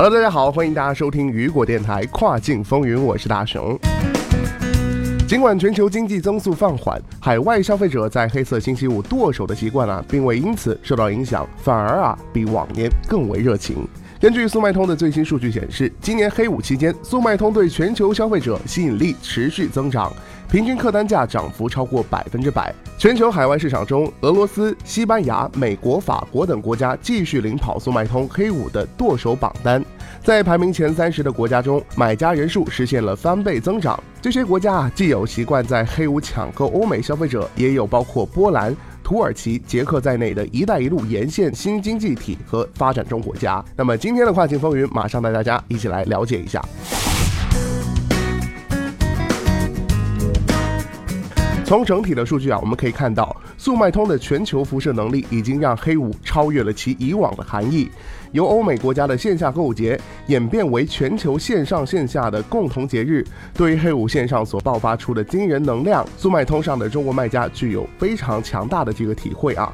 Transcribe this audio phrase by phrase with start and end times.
[0.00, 3.76] Hello，大家好，欢迎大家收听雨果电台跨境风云，我是大熊。
[5.26, 13.88] 尽管全球经济增速放缓，海外消费者在黑色星期五剁手的习惯啊，并未因此受到影响，反而啊比往年更为热情。
[14.20, 20.12] 根据速卖通的最新数据显示，今年黑五期间，速卖通对全球消费者吸引力持续增长。
[20.50, 22.74] 平均客单价涨幅超过百分之百。
[22.98, 29.84] 全球海外市场中，俄罗斯、西班牙、美国、法国等国家继续领跑速卖通黑五的剁手榜单。
[30.24, 34.02] 在排名前三十的国家中，买家人数实现了翻倍增长。
[34.20, 38.74] 这些国家啊，既有习惯在黑五抢购欧美消费者，也有包括波兰、
[39.08, 43.64] 土耳其、捷克在内的一带一路沿线新经济体和发展中国家。
[43.74, 46.62] 那么今天的跨境风云，马上带大家一起来了解一下。
[51.68, 57.90] 从整体的数据啊，我们可以看到，速卖通的全球辐射能力已经让黑五超越了其以往的含义。
[58.32, 69.70] 由欧美国家的线下购物节演变为全球线上线下的共同节日，对于黑五线上所爆发出的惊人能量，速卖通上的中国卖家具有非常强大的这个体会啊。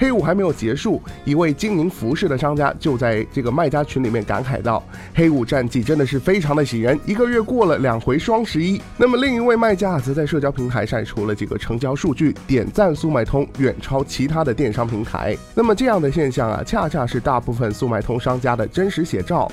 [0.00, 4.80] 黑五还没有结束，一位经营服饰的商家就在这个卖家群里面感慨道
[5.12, 15.36] ：“黑五战绩真的是非常的喜人，一个月过了两回双十一。”那么另一位卖家则在社交平台晒出了几个成交数据，点赞速卖通远超其他的电商平台。
[15.54, 19.50] 那么这样的现象啊，恰恰是大部分速卖通商家的真实写照。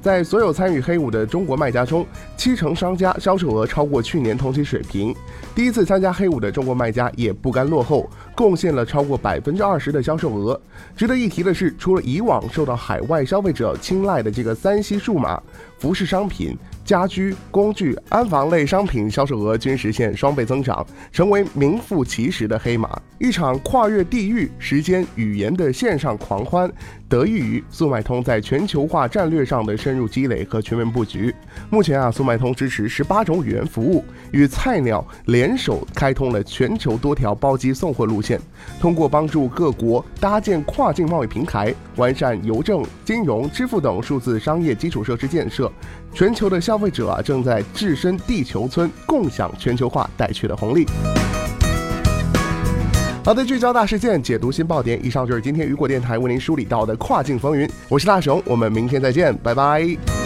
[0.00, 5.14] 在所有参与黑五的中国卖家中，七成商家销售额超过去年同期水平。
[5.56, 10.60] 第一次参加黑五的中国卖家也不甘落后，贡献了超过百分之二十的销售额。
[10.96, 15.40] 值得一提的是，除了以往受到海外消费者青睐的这个三 C 数码
[15.78, 16.56] 服饰商品。
[16.88, 22.98] 家居、工具、安防类商品销售额均实现双倍增长，成为名副其实的黑马。
[23.18, 26.72] 一场跨越地域、时间、语言的线上狂欢，
[27.06, 31.34] 得益于速卖通在全球化战略上的深入积累和全面布局。
[31.68, 38.40] 目前啊，速卖通支持十八种语言服务，与菜鸟联手开通了全球多条包机送货路线。
[38.80, 45.70] 通过帮助各国搭建跨境贸易平台，完善邮政、金融、支付等数字商业基础设施建设，
[46.14, 50.86] 全球的消费者啊，正在置身地球村，共享全球化带去的红利。
[53.24, 55.04] 好的，聚焦大事件，解读新爆点。
[55.04, 57.68] 以上就是今天雨果电台为您梳理到的跨境风云。
[57.88, 60.17] 我是大熊，我们明天再见，拜拜。